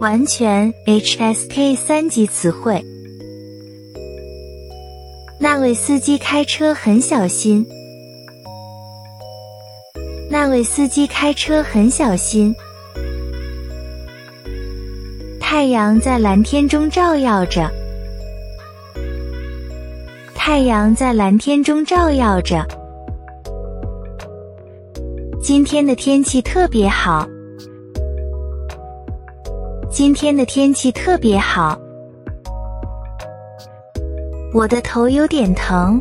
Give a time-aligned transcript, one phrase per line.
[0.00, 2.84] 完全 HSK 三级词汇。
[5.38, 7.64] 那位司机开车很小心。
[10.30, 12.54] 那位司机开车很小心。
[15.40, 17.70] 太阳在蓝天中照耀着。
[20.34, 22.66] 太阳在蓝天中照耀着。
[25.40, 27.28] 今天的天气特别好。
[29.94, 31.78] 今天的天气特别好。
[34.52, 36.00] 我的头有点疼。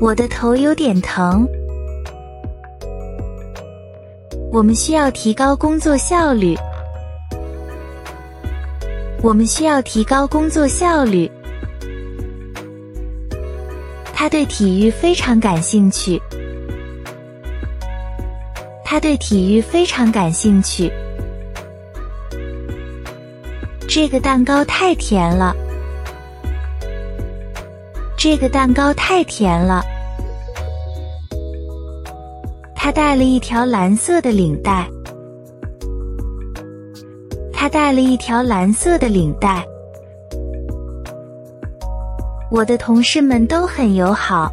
[0.00, 1.46] 我的头有点疼。
[4.50, 6.56] 我们需要提高工作效率。
[9.22, 11.30] 我们需要提高工作效率。
[14.12, 16.20] 他对体育非常感兴趣。
[18.84, 20.92] 他对体育非常感兴趣。
[23.92, 25.52] 这个蛋糕太甜了。
[28.16, 29.82] 这个蛋糕太甜了。
[32.72, 34.88] 他带了一条蓝色的领带。
[37.52, 39.66] 他带了一条蓝色的领带。
[42.48, 44.48] 我的同事们都很友好。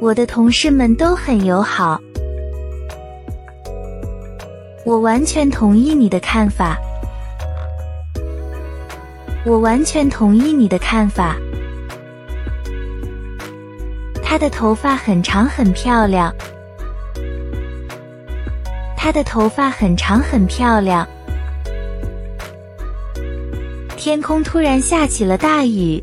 [0.00, 2.00] 我的同事们都很友好。
[4.84, 6.78] 我完全同意你的看法。
[9.46, 11.36] 我完全同意你的看法。
[14.22, 16.34] 她的头发很长，很漂亮。
[18.94, 21.06] 她的头发很长，很漂亮。
[23.96, 26.02] 天空突然下起了大雨。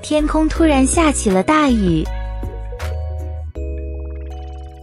[0.00, 2.02] 天空突然下起了大雨。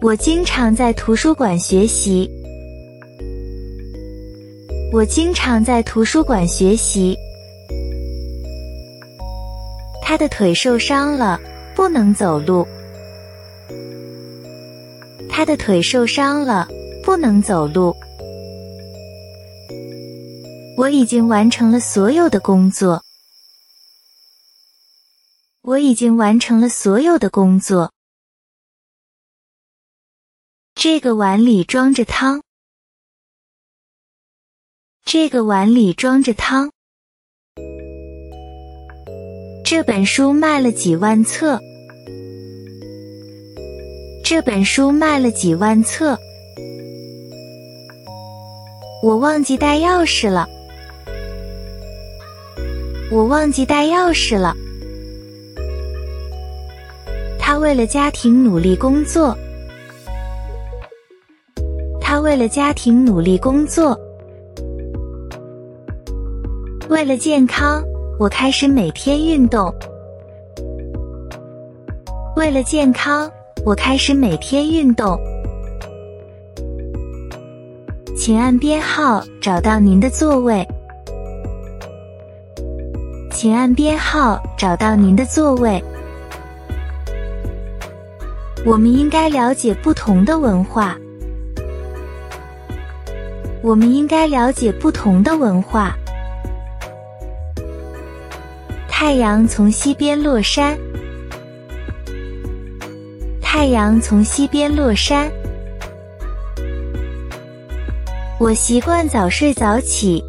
[0.00, 2.30] 我经常在图书馆学习。
[4.92, 7.16] 我经常在图书馆学习。
[10.00, 11.40] 他的腿受伤了，
[11.74, 12.64] 不能走路。
[15.28, 16.68] 他的腿受伤了，
[17.02, 17.92] 不能走路。
[20.76, 23.02] 我已经完成了所有的工作。
[25.62, 27.92] 我已经完成了所有的工作。
[30.80, 32.40] 这个碗里装着汤。
[35.04, 36.70] 这个碗里装着汤。
[39.64, 41.58] 这本书卖了几万册。
[44.24, 46.16] 这本书卖了几万册。
[49.02, 50.46] 我忘记带钥匙了。
[53.10, 54.54] 我忘记带钥匙了。
[57.36, 59.36] 他为了家庭努力工作。
[62.20, 63.98] 为了家庭努力工作，
[66.88, 67.82] 为了健康，
[68.18, 69.72] 我开始每天运动。
[72.36, 73.30] 为了健康，
[73.64, 75.18] 我开始每天运动。
[78.16, 80.66] 请按编号找到您的座位。
[83.30, 85.82] 请按编号找到您的座位。
[88.66, 90.98] 我们应该了解不同的文化。
[93.62, 95.94] 我们应该了解不同的文化。
[98.88, 100.78] 太阳从西边落山。
[103.40, 105.30] 太阳从西边落山。
[108.38, 110.22] 我习惯早睡早起。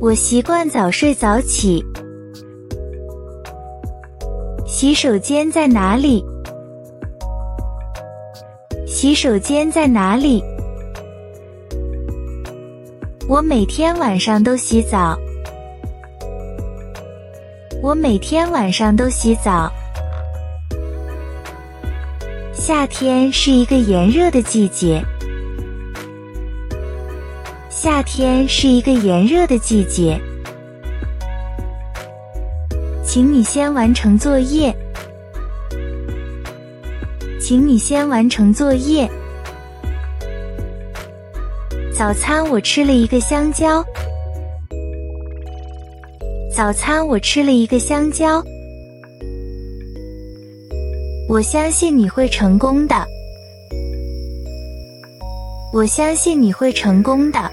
[0.00, 1.84] 我习惯早睡早起。
[4.66, 6.24] 洗手间在哪里？
[8.86, 10.42] 洗手间在哪里？
[13.32, 15.18] 我每天晚上都洗澡。
[17.82, 19.72] 我每天晚上都洗澡。
[22.52, 25.02] 夏天是一个炎热的季节。
[27.70, 30.20] 夏天是一个炎热的季节。
[33.02, 34.76] 请你先完成作业。
[37.40, 39.10] 请你先完成作业。
[42.02, 43.80] 早餐我吃了一个香蕉。
[46.52, 48.42] 早餐我吃了一个香蕉。
[51.28, 53.06] 我相信你会成功的。
[55.72, 57.48] 我相信你会成功的。